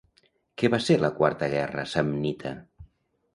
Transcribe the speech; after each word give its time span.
Què 0.61 0.71
va 0.75 0.79
ser 0.85 0.95
la 1.01 1.11
quarta 1.19 1.51
guerra 1.51 1.85
samnita? 1.93 2.55